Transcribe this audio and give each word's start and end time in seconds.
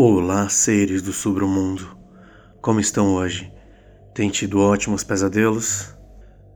Olá, 0.00 0.48
seres 0.48 1.02
do 1.02 1.12
submundo. 1.12 1.98
Como 2.62 2.78
estão 2.78 3.14
hoje? 3.14 3.52
Tem 4.14 4.30
tido 4.30 4.60
ótimos 4.60 5.02
pesadelos? 5.02 5.92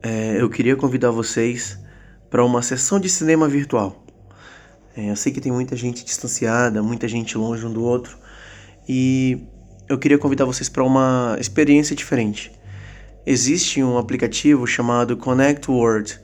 É, 0.01 0.37
eu 0.39 0.49
queria 0.49 0.77
convidar 0.77 1.11
vocês 1.11 1.77
para 2.29 2.45
uma 2.45 2.61
sessão 2.61 3.01
de 3.01 3.09
cinema 3.09 3.45
virtual. 3.49 4.05
É, 4.95 5.11
eu 5.11 5.15
sei 5.17 5.33
que 5.33 5.41
tem 5.41 5.51
muita 5.51 5.75
gente 5.75 6.05
distanciada, 6.05 6.81
muita 6.81 7.05
gente 7.05 7.37
longe 7.37 7.65
um 7.65 7.73
do 7.73 7.83
outro, 7.83 8.17
e 8.87 9.43
eu 9.89 9.97
queria 9.97 10.17
convidar 10.17 10.45
vocês 10.45 10.69
para 10.69 10.85
uma 10.85 11.35
experiência 11.37 11.97
diferente. 11.97 12.49
Existe 13.25 13.83
um 13.83 13.97
aplicativo 13.97 14.65
chamado 14.65 15.17
Connect 15.17 15.69
World, 15.69 16.17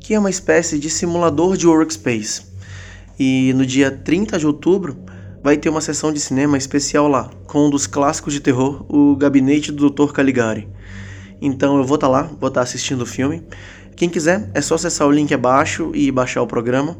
que 0.00 0.12
é 0.12 0.18
uma 0.18 0.28
espécie 0.28 0.80
de 0.80 0.90
simulador 0.90 1.56
de 1.56 1.68
workspace. 1.68 2.42
E 3.16 3.52
no 3.54 3.64
dia 3.64 3.92
30 3.92 4.40
de 4.40 4.46
outubro 4.48 5.13
vai 5.44 5.58
ter 5.58 5.68
uma 5.68 5.82
sessão 5.82 6.10
de 6.10 6.18
cinema 6.18 6.56
especial 6.56 7.06
lá, 7.06 7.30
com 7.46 7.66
um 7.66 7.70
dos 7.70 7.86
clássicos 7.86 8.32
de 8.32 8.40
terror, 8.40 8.86
O 8.88 9.14
Gabinete 9.14 9.70
do 9.70 9.90
Dr. 9.90 10.10
Caligari. 10.10 10.66
Então 11.38 11.76
eu 11.76 11.84
vou 11.84 11.96
estar 11.96 12.06
tá 12.06 12.10
lá, 12.10 12.22
vou 12.22 12.48
estar 12.48 12.60
tá 12.60 12.60
assistindo 12.62 13.02
o 13.02 13.06
filme. 13.06 13.46
Quem 13.94 14.08
quiser, 14.08 14.50
é 14.54 14.62
só 14.62 14.76
acessar 14.76 15.06
o 15.06 15.12
link 15.12 15.34
abaixo 15.34 15.92
e 15.94 16.10
baixar 16.10 16.40
o 16.40 16.46
programa. 16.46 16.96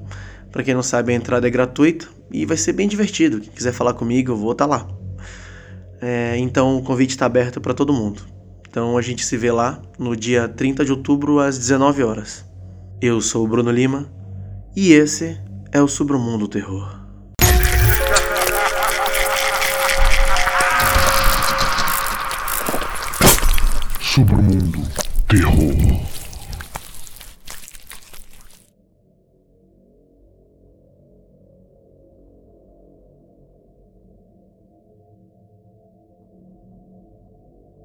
Para 0.53 0.63
quem 0.63 0.75
não 0.75 0.83
sabe, 0.83 1.15
a 1.15 1.17
entrada 1.17 1.49
é 1.49 1.51
gratuita 1.51 2.07
e 2.31 2.45
vai 2.45 2.59
ser 2.59 2.75
bem 2.75 2.87
divertido. 2.87 3.41
Quem 3.41 3.51
quiser 3.51 3.73
falar 3.73 3.95
comigo, 3.95 4.33
eu 4.33 4.37
vou 4.37 4.53
estar 4.53 4.69
tá 4.69 4.77
lá. 4.77 4.89
É, 6.03 6.37
então 6.37 6.77
o 6.77 6.83
convite 6.83 7.13
está 7.13 7.25
aberto 7.25 7.63
para 7.63 7.73
todo 7.73 7.95
mundo. 7.95 8.21
Então 8.69 8.99
a 8.99 9.01
gente 9.01 9.25
se 9.25 9.39
vê 9.39 9.51
lá 9.51 9.81
no 9.99 10.15
dia 10.15 10.47
30 10.49 10.85
de 10.85 10.93
outubro 10.93 11.39
às 11.39 11.57
19 11.57 12.03
horas. 12.03 12.45
Eu 13.01 13.23
sou 13.23 13.43
o 13.43 13.49
Bruno 13.49 13.71
Lima 13.71 14.07
e 14.77 14.93
esse 14.93 15.41
é 15.73 15.81
o 15.81 15.89
Submundo 15.89 16.47
Terror. 16.47 17.04
Submundo 24.15 24.79
Terror. 25.29 25.75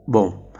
Bom, 0.07 0.52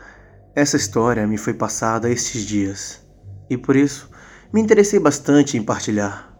essa 0.56 0.76
história 0.76 1.28
me 1.28 1.38
foi 1.38 1.54
passada 1.54 2.10
estes 2.10 2.48
dias 2.48 3.08
e 3.48 3.56
por 3.56 3.76
isso 3.76 4.10
me 4.52 4.60
interessei 4.60 5.00
bastante 5.00 5.56
em 5.56 5.62
partilhar. 5.62 6.36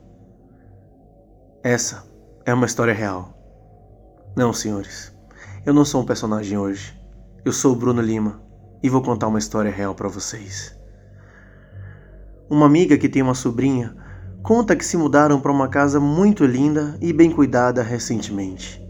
Essa 1.64 2.04
é 2.48 2.52
uma 2.52 2.66
história 2.66 2.96
real. 2.96 3.38
Não, 4.36 4.52
senhores, 4.52 5.16
eu 5.68 5.74
não 5.76 5.86
sou 5.86 6.02
um 6.02 6.06
personagem 6.08 6.58
hoje. 6.58 7.00
Eu 7.46 7.54
sou 7.54 7.74
o 7.74 7.76
Bruno 7.76 8.02
Lima 8.02 8.49
e 8.82 8.90
vou 8.90 9.02
contar 9.02 9.28
uma 9.28 9.40
história 9.40 9.72
real 9.72 9.94
para 9.94 10.08
vocês. 10.08 10.78
Uma 12.50 12.66
amiga 12.66 12.98
que 12.98 13.10
tem 13.10 13.22
uma 13.22 13.36
sobrinha 13.36 13.96
conta 14.42 14.76
que 14.76 14.86
se 14.86 14.98
mudaram 14.98 15.40
para 15.40 15.52
uma 15.52 15.68
casa 15.68 16.00
muito 16.00 16.46
linda 16.46 16.98
e 17.02 17.14
bem 17.14 17.32
cuidada 17.32 17.84
recentemente. 17.84 18.82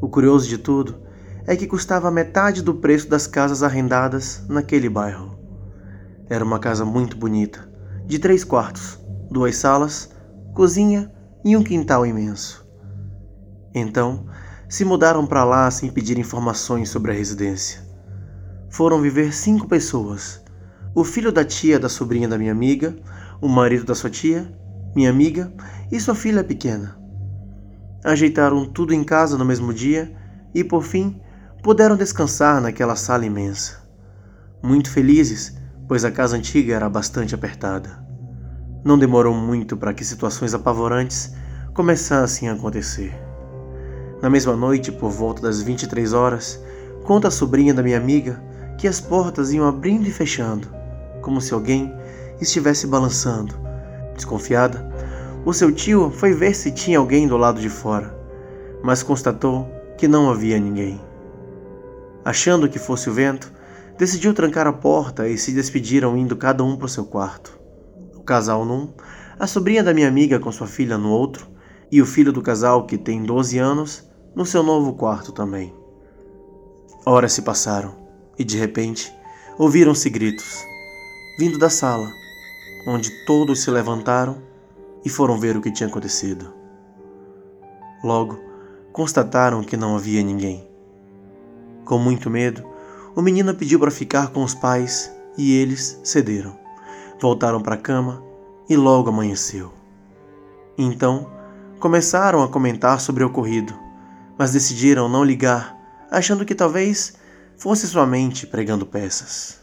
O 0.00 0.08
curioso 0.08 0.48
de 0.48 0.58
tudo 0.58 1.00
é 1.46 1.54
que 1.54 1.66
custava 1.66 2.10
metade 2.10 2.62
do 2.62 2.74
preço 2.74 3.08
das 3.08 3.26
casas 3.26 3.62
arrendadas 3.62 4.44
naquele 4.48 4.88
bairro. 4.88 5.38
Era 6.28 6.44
uma 6.44 6.58
casa 6.58 6.84
muito 6.84 7.16
bonita, 7.16 7.68
de 8.06 8.18
três 8.18 8.42
quartos, 8.42 8.98
duas 9.30 9.56
salas, 9.56 10.10
cozinha 10.54 11.12
e 11.44 11.56
um 11.56 11.62
quintal 11.62 12.06
imenso. 12.06 12.66
Então, 13.74 14.26
se 14.68 14.84
mudaram 14.84 15.26
para 15.26 15.44
lá 15.44 15.70
sem 15.70 15.90
pedir 15.90 16.18
informações 16.18 16.88
sobre 16.88 17.10
a 17.10 17.14
residência. 17.14 17.91
Foram 18.72 19.02
viver 19.02 19.34
cinco 19.34 19.68
pessoas: 19.68 20.42
o 20.94 21.04
filho 21.04 21.30
da 21.30 21.44
tia 21.44 21.78
da 21.78 21.90
sobrinha 21.90 22.26
da 22.26 22.38
minha 22.38 22.52
amiga, 22.52 22.96
o 23.38 23.46
marido 23.46 23.84
da 23.84 23.94
sua 23.94 24.08
tia, 24.08 24.50
minha 24.96 25.10
amiga 25.10 25.52
e 25.90 26.00
sua 26.00 26.14
filha 26.14 26.42
pequena. 26.42 26.96
Ajeitaram 28.02 28.64
tudo 28.64 28.94
em 28.94 29.04
casa 29.04 29.36
no 29.36 29.44
mesmo 29.44 29.74
dia 29.74 30.10
e, 30.54 30.64
por 30.64 30.82
fim, 30.82 31.20
puderam 31.62 31.96
descansar 31.96 32.62
naquela 32.62 32.96
sala 32.96 33.26
imensa. 33.26 33.86
Muito 34.62 34.90
felizes, 34.90 35.54
pois 35.86 36.02
a 36.02 36.10
casa 36.10 36.38
antiga 36.38 36.74
era 36.74 36.88
bastante 36.88 37.34
apertada. 37.34 38.02
Não 38.82 38.98
demorou 38.98 39.34
muito 39.34 39.76
para 39.76 39.92
que 39.92 40.02
situações 40.02 40.54
apavorantes 40.54 41.34
começassem 41.74 42.48
a 42.48 42.54
acontecer. 42.54 43.14
Na 44.22 44.30
mesma 44.30 44.56
noite, 44.56 44.90
por 44.90 45.10
volta 45.10 45.42
das 45.42 45.60
23 45.60 46.14
horas, 46.14 46.58
conta 47.04 47.28
a 47.28 47.30
sobrinha 47.30 47.74
da 47.74 47.82
minha 47.82 47.98
amiga 47.98 48.50
que 48.82 48.88
as 48.88 49.00
portas 49.00 49.52
iam 49.52 49.64
abrindo 49.64 50.08
e 50.08 50.10
fechando, 50.10 50.66
como 51.20 51.40
se 51.40 51.54
alguém 51.54 51.94
estivesse 52.40 52.84
balançando. 52.84 53.54
Desconfiada, 54.12 54.92
o 55.44 55.52
seu 55.52 55.70
tio 55.70 56.10
foi 56.10 56.32
ver 56.32 56.52
se 56.52 56.72
tinha 56.72 56.98
alguém 56.98 57.28
do 57.28 57.36
lado 57.36 57.60
de 57.60 57.68
fora, 57.68 58.12
mas 58.82 59.00
constatou 59.00 59.70
que 59.96 60.08
não 60.08 60.28
havia 60.28 60.58
ninguém. 60.58 61.00
Achando 62.24 62.68
que 62.68 62.76
fosse 62.76 63.08
o 63.08 63.12
vento, 63.12 63.52
decidiu 63.96 64.34
trancar 64.34 64.66
a 64.66 64.72
porta 64.72 65.28
e 65.28 65.38
se 65.38 65.52
despediram 65.52 66.16
indo 66.18 66.36
cada 66.36 66.64
um 66.64 66.76
para 66.76 66.86
o 66.86 66.88
seu 66.88 67.04
quarto 67.04 67.56
o 68.16 68.24
casal 68.24 68.64
num, 68.64 68.92
a 69.38 69.46
sobrinha 69.46 69.84
da 69.84 69.94
minha 69.94 70.08
amiga 70.08 70.40
com 70.40 70.50
sua 70.50 70.66
filha 70.66 70.98
no 70.98 71.12
outro, 71.12 71.46
e 71.88 72.02
o 72.02 72.06
filho 72.06 72.32
do 72.32 72.42
casal, 72.42 72.84
que 72.84 72.98
tem 72.98 73.22
12 73.22 73.58
anos, 73.58 74.10
no 74.34 74.44
seu 74.44 74.64
novo 74.64 74.94
quarto 74.94 75.30
também. 75.30 75.72
Horas 77.06 77.32
se 77.32 77.42
passaram 77.42 78.01
e 78.38 78.44
de 78.44 78.56
repente 78.56 79.12
ouviram-se 79.58 80.08
gritos, 80.10 80.64
vindo 81.38 81.58
da 81.58 81.70
sala, 81.70 82.12
onde 82.86 83.10
todos 83.24 83.60
se 83.60 83.70
levantaram 83.70 84.42
e 85.04 85.08
foram 85.08 85.38
ver 85.38 85.56
o 85.56 85.60
que 85.60 85.70
tinha 85.70 85.88
acontecido. 85.88 86.52
Logo, 88.02 88.38
constataram 88.92 89.62
que 89.62 89.76
não 89.76 89.96
havia 89.96 90.22
ninguém. 90.22 90.68
Com 91.84 91.98
muito 91.98 92.30
medo, 92.30 92.64
o 93.14 93.22
menino 93.22 93.54
pediu 93.54 93.78
para 93.78 93.90
ficar 93.90 94.28
com 94.28 94.42
os 94.42 94.54
pais 94.54 95.12
e 95.36 95.56
eles 95.56 96.00
cederam. 96.02 96.58
Voltaram 97.20 97.60
para 97.60 97.74
a 97.74 97.78
cama 97.78 98.22
e 98.68 98.76
logo 98.76 99.08
amanheceu. 99.08 99.72
Então, 100.76 101.30
começaram 101.78 102.42
a 102.42 102.48
comentar 102.48 103.00
sobre 103.00 103.22
o 103.22 103.26
ocorrido, 103.26 103.74
mas 104.38 104.52
decidiram 104.52 105.08
não 105.08 105.24
ligar, 105.24 105.76
achando 106.10 106.44
que 106.44 106.54
talvez 106.54 107.14
fosse 107.62 107.86
sua 107.86 108.04
mente 108.04 108.44
pregando 108.44 108.84
peças. 108.84 109.60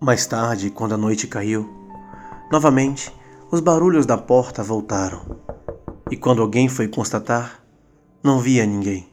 Mais 0.00 0.24
tarde, 0.24 0.70
quando 0.70 0.94
a 0.94 0.96
noite 0.96 1.26
caiu, 1.26 1.68
novamente 2.48 3.12
os 3.50 3.58
barulhos 3.58 4.06
da 4.06 4.16
porta 4.16 4.62
voltaram. 4.62 5.40
E 6.08 6.16
quando 6.16 6.40
alguém 6.40 6.68
foi 6.68 6.86
constatar, 6.86 7.60
não 8.22 8.38
via 8.38 8.64
ninguém. 8.64 9.08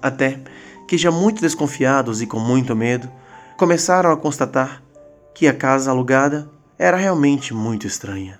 Até 0.00 0.40
que, 0.86 0.96
já 0.96 1.10
muito 1.10 1.40
desconfiados 1.40 2.22
e 2.22 2.28
com 2.28 2.38
muito 2.38 2.76
medo, 2.76 3.10
começaram 3.56 4.12
a 4.12 4.16
constatar 4.16 4.84
que 5.34 5.48
a 5.48 5.52
casa 5.52 5.90
alugada 5.90 6.48
era 6.78 6.96
realmente 6.96 7.52
muito 7.52 7.88
estranha. 7.88 8.38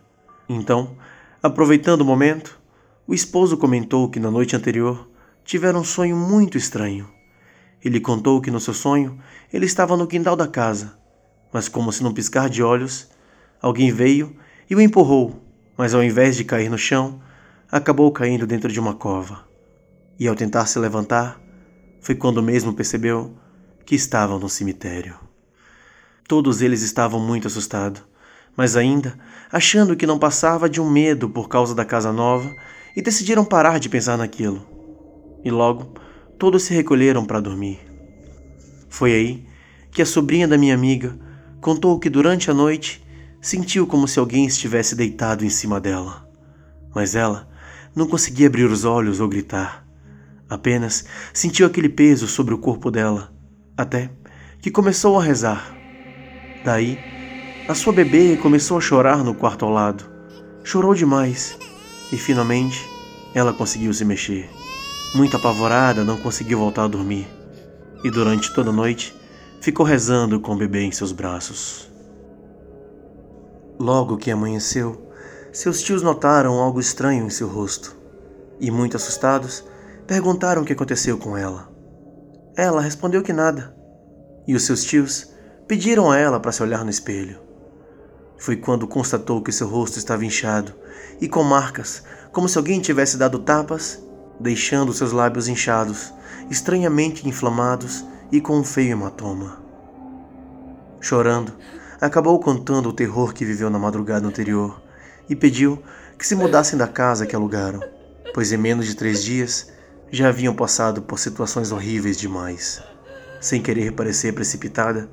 Então, 0.48 0.96
aproveitando 1.42 2.02
o 2.02 2.04
momento, 2.04 2.56
o 3.04 3.12
esposo 3.12 3.56
comentou 3.56 4.08
que 4.08 4.20
na 4.20 4.30
noite 4.30 4.54
anterior 4.54 5.10
tivera 5.44 5.76
um 5.76 5.82
sonho 5.82 6.16
muito 6.16 6.56
estranho. 6.56 7.12
Ele 7.84 8.00
contou 8.00 8.40
que 8.40 8.50
no 8.50 8.58
seu 8.58 8.72
sonho 8.72 9.18
ele 9.52 9.66
estava 9.66 9.96
no 9.96 10.06
quintal 10.06 10.34
da 10.34 10.48
casa, 10.48 10.96
mas 11.52 11.68
como 11.68 11.92
se 11.92 12.02
num 12.02 12.14
piscar 12.14 12.48
de 12.48 12.62
olhos, 12.62 13.08
alguém 13.60 13.92
veio 13.92 14.34
e 14.68 14.74
o 14.74 14.80
empurrou, 14.80 15.44
mas 15.76 15.92
ao 15.92 16.02
invés 16.02 16.36
de 16.36 16.44
cair 16.44 16.70
no 16.70 16.78
chão, 16.78 17.20
acabou 17.70 18.10
caindo 18.10 18.46
dentro 18.46 18.72
de 18.72 18.80
uma 18.80 18.94
cova. 18.94 19.44
E 20.18 20.26
ao 20.26 20.34
tentar 20.34 20.64
se 20.66 20.78
levantar, 20.78 21.38
foi 22.00 22.14
quando 22.14 22.42
mesmo 22.42 22.72
percebeu 22.72 23.36
que 23.84 23.94
estava 23.94 24.38
no 24.38 24.48
cemitério. 24.48 25.16
Todos 26.26 26.62
eles 26.62 26.80
estavam 26.82 27.20
muito 27.20 27.48
assustados, 27.48 28.02
mas 28.56 28.76
ainda 28.76 29.18
achando 29.52 29.96
que 29.96 30.06
não 30.06 30.18
passava 30.18 30.70
de 30.70 30.80
um 30.80 30.88
medo 30.88 31.28
por 31.28 31.48
causa 31.48 31.74
da 31.74 31.84
casa 31.84 32.12
nova 32.12 32.54
e 32.96 33.02
decidiram 33.02 33.44
parar 33.44 33.78
de 33.78 33.88
pensar 33.88 34.16
naquilo. 34.16 34.64
E 35.44 35.50
logo 35.50 35.92
todos 36.44 36.64
se 36.64 36.74
recolheram 36.74 37.24
para 37.24 37.40
dormir. 37.40 37.80
Foi 38.90 39.14
aí 39.14 39.46
que 39.90 40.02
a 40.02 40.06
sobrinha 40.06 40.46
da 40.46 40.58
minha 40.58 40.74
amiga 40.74 41.18
contou 41.58 41.98
que 41.98 42.10
durante 42.10 42.50
a 42.50 42.54
noite 42.54 43.02
sentiu 43.40 43.86
como 43.86 44.06
se 44.06 44.18
alguém 44.18 44.44
estivesse 44.44 44.94
deitado 44.94 45.42
em 45.42 45.48
cima 45.48 45.80
dela. 45.80 46.28
Mas 46.94 47.14
ela 47.14 47.48
não 47.96 48.06
conseguia 48.06 48.46
abrir 48.46 48.64
os 48.64 48.84
olhos 48.84 49.20
ou 49.20 49.26
gritar. 49.26 49.86
Apenas 50.46 51.06
sentiu 51.32 51.66
aquele 51.66 51.88
peso 51.88 52.28
sobre 52.28 52.52
o 52.52 52.58
corpo 52.58 52.90
dela, 52.90 53.32
até 53.74 54.10
que 54.60 54.70
começou 54.70 55.18
a 55.18 55.24
rezar. 55.24 55.74
Daí, 56.62 56.98
a 57.66 57.74
sua 57.74 57.94
bebê 57.94 58.36
começou 58.36 58.76
a 58.76 58.82
chorar 58.82 59.24
no 59.24 59.34
quarto 59.34 59.64
ao 59.64 59.70
lado. 59.70 60.04
Chorou 60.62 60.94
demais 60.94 61.56
e 62.12 62.18
finalmente 62.18 62.86
ela 63.34 63.54
conseguiu 63.54 63.94
se 63.94 64.04
mexer. 64.04 64.46
Muito 65.14 65.36
apavorada, 65.36 66.02
não 66.02 66.18
conseguiu 66.18 66.58
voltar 66.58 66.84
a 66.84 66.88
dormir 66.88 67.28
e 68.04 68.10
durante 68.10 68.52
toda 68.52 68.70
a 68.70 68.72
noite 68.72 69.16
ficou 69.60 69.86
rezando 69.86 70.40
com 70.40 70.52
o 70.52 70.56
bebê 70.56 70.82
em 70.82 70.92
seus 70.92 71.12
braços. 71.12 71.90
Logo 73.78 74.18
que 74.18 74.30
amanheceu, 74.30 75.08
seus 75.52 75.80
tios 75.80 76.02
notaram 76.02 76.60
algo 76.60 76.80
estranho 76.80 77.24
em 77.24 77.30
seu 77.30 77.48
rosto 77.48 77.96
e, 78.60 78.70
muito 78.70 78.96
assustados, 78.96 79.64
perguntaram 80.06 80.62
o 80.62 80.64
que 80.64 80.72
aconteceu 80.72 81.16
com 81.16 81.36
ela. 81.36 81.72
Ela 82.56 82.82
respondeu 82.82 83.22
que 83.22 83.32
nada, 83.32 83.74
e 84.46 84.54
os 84.54 84.64
seus 84.64 84.84
tios 84.84 85.32
pediram 85.66 86.10
a 86.10 86.18
ela 86.18 86.38
para 86.38 86.52
se 86.52 86.62
olhar 86.62 86.84
no 86.84 86.90
espelho. 86.90 87.40
Foi 88.36 88.56
quando 88.56 88.86
constatou 88.86 89.40
que 89.42 89.50
seu 89.50 89.66
rosto 89.66 89.96
estava 89.96 90.24
inchado 90.24 90.74
e 91.20 91.28
com 91.28 91.42
marcas, 91.42 92.02
como 92.32 92.48
se 92.48 92.58
alguém 92.58 92.80
tivesse 92.80 93.16
dado 93.16 93.38
tapas, 93.38 94.03
deixando 94.38 94.92
seus 94.92 95.12
lábios 95.12 95.48
inchados, 95.48 96.12
estranhamente 96.50 97.28
inflamados 97.28 98.04
e 98.30 98.40
com 98.40 98.58
um 98.58 98.64
feio 98.64 98.92
hematoma. 98.92 99.58
Chorando, 101.00 101.52
acabou 102.00 102.38
contando 102.40 102.88
o 102.88 102.92
terror 102.92 103.32
que 103.32 103.44
viveu 103.44 103.70
na 103.70 103.78
madrugada 103.78 104.26
anterior 104.26 104.80
e 105.28 105.36
pediu 105.36 105.82
que 106.18 106.26
se 106.26 106.34
mudassem 106.34 106.78
da 106.78 106.86
casa 106.86 107.26
que 107.26 107.36
alugaram, 107.36 107.80
pois 108.32 108.52
em 108.52 108.56
menos 108.56 108.86
de 108.86 108.94
três 108.94 109.22
dias 109.22 109.72
já 110.10 110.28
haviam 110.28 110.54
passado 110.54 111.02
por 111.02 111.18
situações 111.18 111.72
horríveis 111.72 112.16
demais. 112.16 112.82
Sem 113.40 113.60
querer 113.60 113.92
parecer 113.92 114.32
precipitada, 114.32 115.08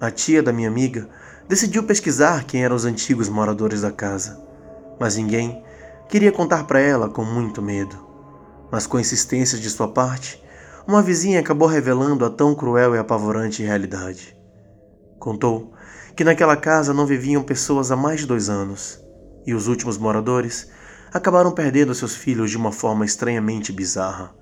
a 0.00 0.10
tia 0.10 0.42
da 0.42 0.52
minha 0.52 0.68
amiga 0.68 1.08
decidiu 1.48 1.82
pesquisar 1.82 2.44
quem 2.44 2.64
eram 2.64 2.76
os 2.76 2.84
antigos 2.84 3.28
moradores 3.28 3.82
da 3.82 3.90
casa, 3.90 4.40
mas 4.98 5.16
ninguém 5.16 5.62
queria 6.08 6.32
contar 6.32 6.64
para 6.64 6.80
ela 6.80 7.08
com 7.08 7.24
muito 7.24 7.60
medo. 7.60 8.05
Mas 8.70 8.86
com 8.86 8.98
insistência 8.98 9.58
de 9.58 9.70
sua 9.70 9.88
parte, 9.88 10.42
uma 10.86 11.02
vizinha 11.02 11.40
acabou 11.40 11.68
revelando 11.68 12.24
a 12.24 12.30
tão 12.30 12.54
cruel 12.54 12.94
e 12.94 12.98
apavorante 12.98 13.62
realidade. 13.62 14.36
Contou 15.18 15.72
que 16.14 16.24
naquela 16.24 16.56
casa 16.56 16.94
não 16.94 17.06
viviam 17.06 17.42
pessoas 17.42 17.90
há 17.90 17.96
mais 17.96 18.20
de 18.20 18.26
dois 18.26 18.48
anos, 18.48 19.00
e 19.46 19.54
os 19.54 19.68
últimos 19.68 19.98
moradores 19.98 20.68
acabaram 21.12 21.52
perdendo 21.52 21.94
seus 21.94 22.14
filhos 22.14 22.50
de 22.50 22.56
uma 22.56 22.72
forma 22.72 23.04
estranhamente 23.04 23.72
bizarra. 23.72 24.34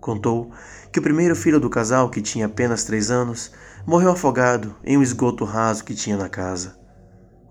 Contou 0.00 0.50
que 0.92 0.98
o 0.98 1.02
primeiro 1.02 1.36
filho 1.36 1.60
do 1.60 1.68
casal, 1.68 2.10
que 2.10 2.22
tinha 2.22 2.46
apenas 2.46 2.84
três 2.84 3.10
anos, 3.10 3.52
morreu 3.86 4.10
afogado 4.10 4.74
em 4.84 4.96
um 4.96 5.02
esgoto 5.02 5.44
raso 5.44 5.84
que 5.84 5.94
tinha 5.94 6.16
na 6.16 6.28
casa. 6.28 6.78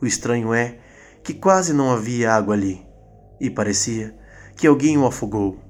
O 0.01 0.05
estranho 0.05 0.53
é 0.53 0.79
que 1.23 1.33
quase 1.33 1.73
não 1.73 1.91
havia 1.91 2.33
água 2.33 2.55
ali, 2.55 2.85
e 3.39 3.49
parecia 3.49 4.15
que 4.55 4.65
alguém 4.65 4.97
o 4.97 5.05
afogou. 5.05 5.68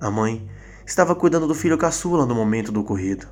A 0.00 0.10
mãe 0.10 0.48
estava 0.86 1.14
cuidando 1.14 1.46
do 1.46 1.54
filho 1.54 1.78
caçula 1.78 2.26
no 2.26 2.34
momento 2.34 2.72
do 2.72 2.80
ocorrido, 2.80 3.26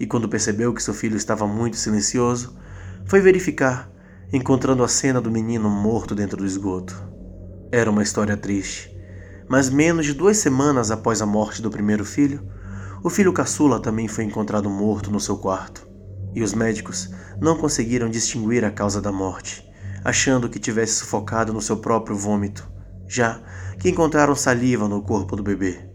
e 0.00 0.06
quando 0.06 0.28
percebeu 0.28 0.72
que 0.72 0.82
seu 0.82 0.94
filho 0.94 1.16
estava 1.16 1.46
muito 1.46 1.76
silencioso, 1.76 2.56
foi 3.04 3.20
verificar, 3.20 3.90
encontrando 4.32 4.82
a 4.82 4.88
cena 4.88 5.20
do 5.20 5.30
menino 5.30 5.68
morto 5.68 6.14
dentro 6.14 6.38
do 6.38 6.46
esgoto. 6.46 6.96
Era 7.70 7.90
uma 7.90 8.02
história 8.02 8.36
triste, 8.36 8.94
mas 9.48 9.70
menos 9.70 10.06
de 10.06 10.14
duas 10.14 10.38
semanas 10.38 10.90
após 10.90 11.22
a 11.22 11.26
morte 11.26 11.62
do 11.62 11.70
primeiro 11.70 12.04
filho, 12.04 12.46
o 13.02 13.10
filho 13.10 13.32
caçula 13.32 13.80
também 13.80 14.08
foi 14.08 14.24
encontrado 14.24 14.68
morto 14.68 15.10
no 15.10 15.20
seu 15.20 15.36
quarto, 15.36 15.86
e 16.34 16.42
os 16.42 16.52
médicos 16.52 17.10
não 17.40 17.56
conseguiram 17.56 18.08
distinguir 18.08 18.64
a 18.64 18.70
causa 18.70 19.00
da 19.00 19.12
morte, 19.12 19.64
achando 20.04 20.48
que 20.48 20.58
tivesse 20.58 20.94
sufocado 20.94 21.52
no 21.52 21.62
seu 21.62 21.76
próprio 21.76 22.16
vômito, 22.16 22.68
já 23.06 23.40
que 23.78 23.88
encontraram 23.88 24.34
saliva 24.34 24.88
no 24.88 25.02
corpo 25.02 25.36
do 25.36 25.42
bebê. 25.42 25.87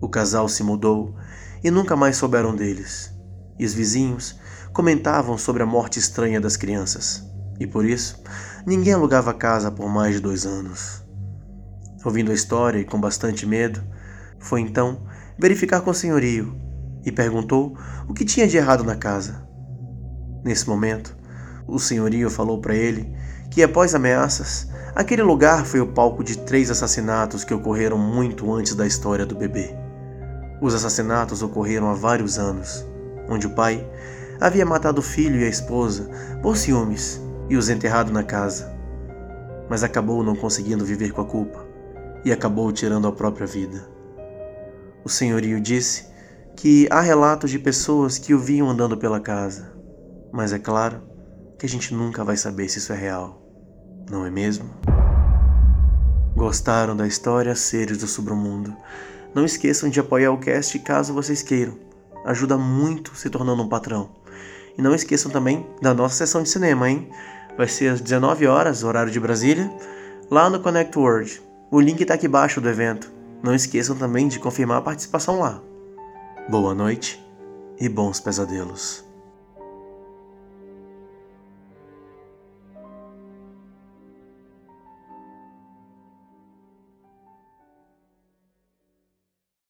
O 0.00 0.08
casal 0.08 0.48
se 0.48 0.62
mudou 0.62 1.14
e 1.62 1.70
nunca 1.70 1.94
mais 1.94 2.16
souberam 2.16 2.56
deles, 2.56 3.12
e 3.58 3.64
os 3.64 3.74
vizinhos 3.74 4.38
comentavam 4.72 5.36
sobre 5.36 5.62
a 5.62 5.66
morte 5.66 5.98
estranha 5.98 6.40
das 6.40 6.56
crianças, 6.56 7.24
e 7.58 7.66
por 7.66 7.84
isso 7.84 8.22
ninguém 8.66 8.94
alugava 8.94 9.34
casa 9.34 9.70
por 9.70 9.88
mais 9.88 10.14
de 10.14 10.20
dois 10.20 10.46
anos. 10.46 11.04
Ouvindo 12.04 12.30
a 12.30 12.34
história 12.34 12.78
e 12.78 12.84
com 12.84 12.98
bastante 12.98 13.44
medo, 13.44 13.82
foi 14.38 14.60
então 14.60 15.02
verificar 15.38 15.82
com 15.82 15.90
o 15.90 15.94
senhorio 15.94 16.56
e 17.04 17.12
perguntou 17.12 17.76
o 18.08 18.14
que 18.14 18.24
tinha 18.24 18.48
de 18.48 18.56
errado 18.56 18.84
na 18.84 18.96
casa. 18.96 19.46
Nesse 20.42 20.66
momento, 20.66 21.14
o 21.66 21.78
senhorio 21.78 22.30
falou 22.30 22.60
para 22.60 22.74
ele 22.74 23.14
que, 23.50 23.62
após 23.62 23.94
ameaças, 23.94 24.68
aquele 24.94 25.22
lugar 25.22 25.66
foi 25.66 25.80
o 25.80 25.92
palco 25.92 26.24
de 26.24 26.38
três 26.38 26.70
assassinatos 26.70 27.44
que 27.44 27.54
ocorreram 27.54 27.98
muito 27.98 28.52
antes 28.52 28.74
da 28.74 28.86
história 28.86 29.26
do 29.26 29.36
bebê. 29.36 29.79
Os 30.60 30.74
assassinatos 30.74 31.42
ocorreram 31.42 31.88
há 31.90 31.94
vários 31.94 32.38
anos, 32.38 32.84
onde 33.28 33.46
o 33.46 33.54
pai 33.54 33.88
havia 34.40 34.66
matado 34.66 35.00
o 35.00 35.02
filho 35.02 35.40
e 35.40 35.44
a 35.44 35.48
esposa 35.48 36.10
por 36.42 36.56
ciúmes 36.56 37.20
e 37.48 37.56
os 37.56 37.68
enterrado 37.68 38.12
na 38.12 38.22
casa, 38.22 38.72
mas 39.68 39.82
acabou 39.82 40.22
não 40.22 40.36
conseguindo 40.36 40.84
viver 40.84 41.12
com 41.12 41.20
a 41.20 41.26
culpa 41.26 41.64
e 42.24 42.32
acabou 42.32 42.70
tirando 42.72 43.08
a 43.08 43.12
própria 43.12 43.46
vida. 43.46 43.88
O 45.02 45.08
senhorio 45.08 45.60
disse 45.60 46.06
que 46.56 46.86
há 46.90 47.00
relatos 47.00 47.50
de 47.50 47.58
pessoas 47.58 48.18
que 48.18 48.34
o 48.34 48.38
viam 48.38 48.68
andando 48.68 48.96
pela 48.96 49.18
casa, 49.18 49.72
mas 50.30 50.52
é 50.52 50.58
claro 50.58 51.00
que 51.58 51.64
a 51.64 51.68
gente 51.68 51.94
nunca 51.94 52.22
vai 52.22 52.36
saber 52.36 52.68
se 52.68 52.78
isso 52.78 52.92
é 52.92 52.96
real, 52.96 53.42
não 54.10 54.26
é 54.26 54.30
mesmo? 54.30 54.70
Gostaram 56.34 56.96
da 56.96 57.06
história 57.06 57.54
Seres 57.54 57.98
do 57.98 58.06
Submundo? 58.06 58.76
Não 59.34 59.44
esqueçam 59.44 59.88
de 59.88 60.00
apoiar 60.00 60.32
o 60.32 60.38
cast 60.38 60.78
caso 60.80 61.14
vocês 61.14 61.42
queiram. 61.42 61.78
Ajuda 62.24 62.58
muito 62.58 63.14
se 63.14 63.30
tornando 63.30 63.62
um 63.62 63.68
patrão. 63.68 64.10
E 64.76 64.82
não 64.82 64.94
esqueçam 64.94 65.30
também 65.30 65.66
da 65.80 65.94
nossa 65.94 66.16
sessão 66.16 66.42
de 66.42 66.48
cinema, 66.48 66.88
hein? 66.88 67.08
Vai 67.56 67.68
ser 67.68 67.88
às 67.88 68.00
19 68.00 68.46
horas, 68.46 68.82
horário 68.82 69.12
de 69.12 69.20
Brasília, 69.20 69.70
lá 70.30 70.50
no 70.50 70.60
Connect 70.60 70.98
World. 70.98 71.42
O 71.70 71.80
link 71.80 72.00
está 72.00 72.14
aqui 72.14 72.26
embaixo 72.26 72.60
do 72.60 72.68
evento. 72.68 73.12
Não 73.42 73.54
esqueçam 73.54 73.96
também 73.96 74.28
de 74.28 74.38
confirmar 74.38 74.78
a 74.78 74.82
participação 74.82 75.40
lá. 75.40 75.62
Boa 76.48 76.74
noite 76.74 77.24
e 77.78 77.88
bons 77.88 78.20
pesadelos. 78.20 79.09